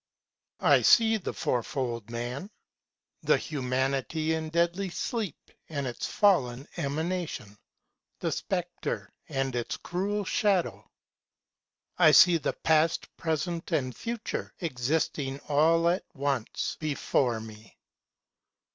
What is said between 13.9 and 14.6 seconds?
Future